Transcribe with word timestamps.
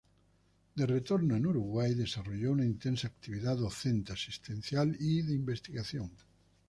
De 0.73 0.87
retorno 0.87 1.35
en 1.35 1.45
Uruguay, 1.45 1.93
desarrolló 1.93 2.53
una 2.53 2.65
intensa 2.65 3.05
actividad 3.05 3.55
docente, 3.57 4.13
asistencial 4.13 4.97
y 4.99 5.21
de 5.21 5.35
investigación. 5.35 6.11